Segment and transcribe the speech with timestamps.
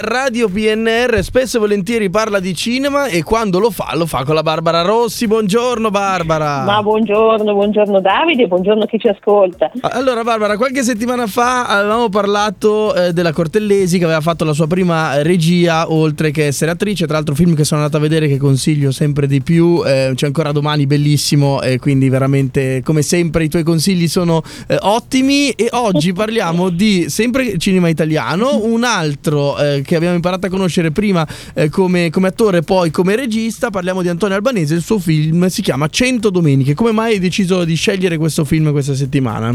[0.00, 4.34] Radio PNR spesso e volentieri parla di cinema e quando lo fa lo fa con
[4.34, 5.26] la Barbara Rossi.
[5.26, 6.64] Buongiorno Barbara.
[6.64, 9.70] Ma buongiorno, buongiorno Davide, buongiorno chi ci ascolta.
[9.82, 14.66] Allora Barbara, qualche settimana fa avevamo parlato eh, della Cortellesi che aveva fatto la sua
[14.66, 18.36] prima regia oltre che essere attrice, tra l'altro film che sono andato a vedere che
[18.36, 23.48] consiglio sempre di più, eh, c'è ancora domani bellissimo e quindi veramente come sempre i
[23.48, 29.82] tuoi consigli sono eh, ottimi e oggi parliamo di sempre cinema italiano, un altro eh,
[29.84, 33.70] che abbiamo imparato a conoscere prima eh, come, come, attore e poi come regista.
[33.70, 36.74] Parliamo di Antonio Albanese, il suo film si chiama 100 Domeniche.
[36.74, 39.54] Come mai hai deciso di scegliere questo film questa settimana?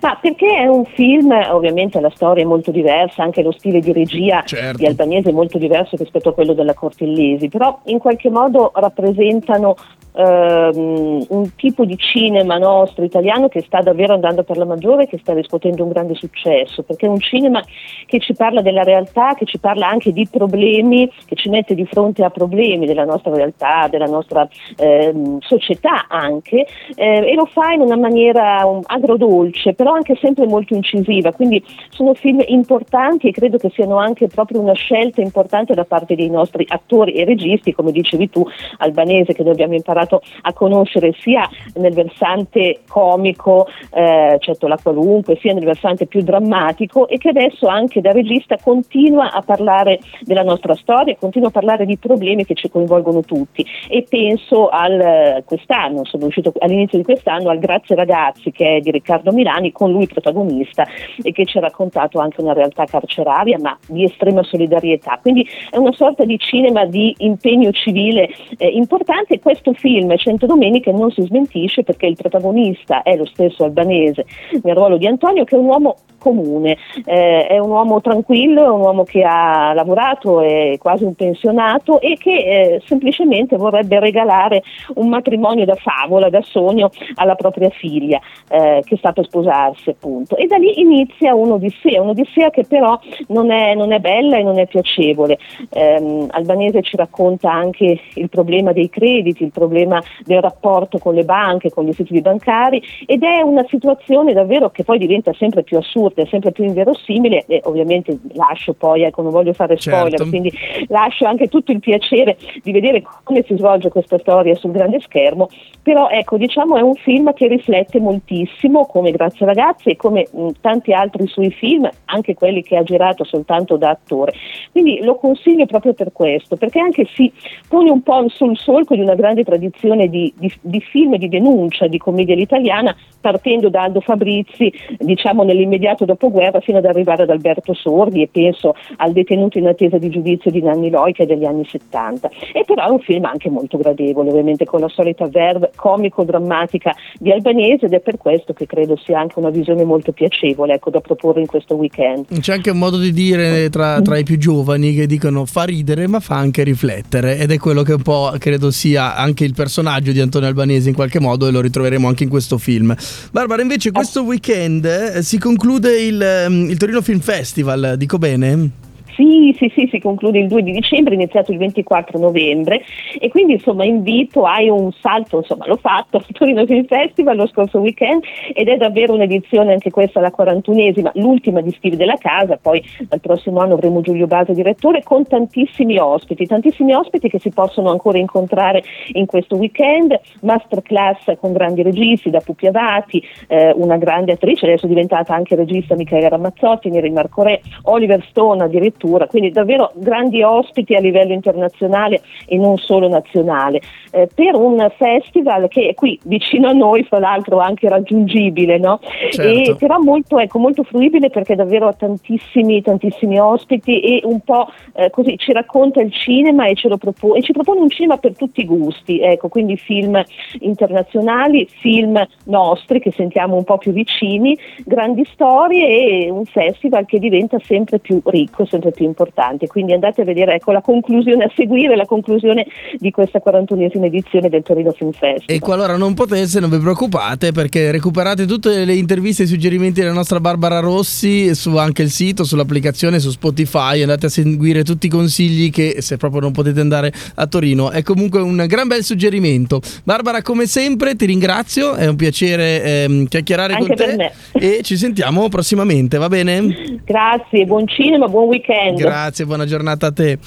[0.00, 3.92] Ma perché è un film, ovviamente la storia è molto diversa, anche lo stile di
[3.92, 4.78] regia certo.
[4.78, 9.74] di Albanese è molto diverso rispetto a quello della Cortellesi, però in qualche modo rappresentano
[10.18, 15.06] ehm, un tipo di cinema nostro italiano che sta davvero andando per la maggiore e
[15.06, 17.62] che sta riscuotendo un grande successo, perché è un cinema
[18.06, 21.86] che ci parla della realtà, che ci parla anche di problemi, che ci mette di
[21.86, 26.66] fronte a problemi della nostra realtà, della nostra ehm, società anche,
[26.96, 31.64] eh, e lo fa in una maniera um, agrodolce, però anche sempre molto incisiva, quindi
[31.90, 36.28] sono film importanti e credo che siano anche proprio una scelta importante da parte dei
[36.28, 38.44] nostri attori e registi, come dicevi tu,
[38.78, 44.78] albanese che noi abbiamo imparato imparato a conoscere sia nel versante comico, eh, certo la
[44.82, 50.00] qualunque, sia nel versante più drammatico e che adesso anche da regista continua a parlare
[50.22, 55.42] della nostra storia, continua a parlare di problemi che ci coinvolgono tutti e penso al
[55.44, 59.90] quest'anno, sono uscito all'inizio di quest'anno al Grazie ragazzi che è di Riccardo Milani, con
[59.90, 60.86] lui protagonista
[61.22, 65.18] e che ci ha raccontato anche una realtà carceraria ma di estrema solidarietà.
[65.20, 70.14] Quindi è una sorta di cinema di impegno civile eh, importante e questo film film
[70.18, 74.26] Cento Domeniche non si smentisce perché il protagonista è lo stesso albanese
[74.62, 78.68] nel ruolo di Antonio che è un uomo comune, eh, è un uomo tranquillo, è
[78.68, 84.62] un uomo che ha lavorato, è quasi un pensionato e che eh, semplicemente vorrebbe regalare
[84.94, 90.36] un matrimonio da favola, da sogno alla propria figlia eh, che sta per sposarsi appunto.
[90.36, 92.98] E da lì inizia un'odissea, un'odissea che però
[93.28, 95.38] non è, non è bella e non è piacevole.
[95.70, 101.24] Ehm, Albanese ci racconta anche il problema dei crediti, il problema del rapporto con le
[101.24, 105.78] banche, con gli istituti bancari ed è una situazione davvero che poi diventa sempre più
[105.78, 110.28] assurda assurda, sempre più inverosimile e ovviamente lascio poi, ecco non voglio fare spoiler, certo.
[110.28, 110.52] quindi
[110.88, 115.48] lascio anche tutto il piacere di vedere come si svolge questa storia sul grande schermo,
[115.82, 120.48] però ecco diciamo è un film che riflette moltissimo come Grazie ragazzi e come mh,
[120.60, 124.32] tanti altri suoi film, anche quelli che ha girato soltanto da attore.
[124.70, 127.32] Quindi lo consiglio proprio per questo, perché anche si
[127.68, 131.86] pone un po' sul solco di una grande tradizione di, di, di film di denuncia,
[131.86, 137.30] di commedia italiana, partendo da Aldo Fabrizi, diciamo nell'immediato immediato dopoguerra fino ad arrivare ad
[137.30, 141.26] Alberto Sordi e penso al detenuto in attesa di giudizio di Nanni Loi che è
[141.26, 142.30] degli anni 70.
[142.52, 147.32] E però è un film anche molto gradevole, ovviamente con la solita verve comico-drammatica di
[147.32, 151.00] Albanese ed è per questo che credo sia anche una visione molto piacevole ecco, da
[151.00, 152.26] proporre in questo weekend.
[152.40, 156.06] C'è anche un modo di dire tra, tra i più giovani che dicono fa ridere
[156.06, 160.12] ma fa anche riflettere ed è quello che un po' credo sia anche il personaggio
[160.12, 162.94] di Antonio Albanese in qualche modo e lo ritroveremo anche in questo film.
[163.30, 168.70] Barbara invece questo weekend eh, si conclude il, ehm, il Torino Film Festival, dico bene?
[169.18, 172.82] Sì, sì, sì, si conclude il 2 di dicembre, iniziato il 24 novembre.
[173.18, 177.48] E quindi insomma invito, hai un salto, insomma l'ho fatto al Torino Film Festival lo
[177.48, 178.22] scorso weekend
[178.54, 183.18] ed è davvero un'edizione anche questa la 41esima, l'ultima di Steve della Casa, poi dal
[183.20, 188.18] prossimo anno avremo Giulio Base direttore con tantissimi ospiti, tantissimi ospiti che si possono ancora
[188.18, 194.66] incontrare in questo weekend, masterclass con grandi registi da Pupi Avati, eh, una grande attrice,
[194.66, 199.50] adesso è diventata anche regista Michele Ramazzotti, Neri Marco Re, Oliver Stone addirittura cultura, quindi
[199.50, 203.80] davvero grandi ospiti a livello internazionale e non solo nazionale,
[204.10, 209.00] eh, per un festival che è qui vicino a noi, fra l'altro anche raggiungibile, no?
[209.30, 209.70] certo.
[209.70, 214.70] e, però molto, ecco, molto, fruibile perché davvero ha tantissimi, tantissimi ospiti e un po'
[214.94, 218.60] eh, così ci racconta il cinema e, propone, e ci propone un cinema per tutti
[218.60, 220.20] i gusti, ecco, quindi film
[220.60, 227.18] internazionali, film nostri che sentiamo un po' più vicini, grandi storie e un festival che
[227.18, 229.68] diventa sempre più ricco, sempre più più importanti.
[229.68, 232.66] Quindi andate a vedere ecco, la conclusione, a seguire la conclusione
[232.98, 235.44] di questa 41esima edizione del Torino Film Festival.
[235.46, 240.00] E qualora non potesse, non vi preoccupate perché recuperate tutte le interviste e i suggerimenti
[240.00, 244.00] della nostra Barbara Rossi su anche il sito, sull'applicazione, su Spotify.
[244.00, 248.02] Andate a seguire tutti i consigli che se proprio non potete andare a Torino è
[248.02, 249.80] comunque un gran bel suggerimento.
[250.02, 254.96] Barbara, come sempre, ti ringrazio, è un piacere ehm, chiacchierare anche con te e ci
[254.96, 257.00] sentiamo prossimamente, va bene?
[257.04, 258.77] Grazie, buon cinema, buon weekend.
[258.96, 260.38] Grazie, buona giornata a te.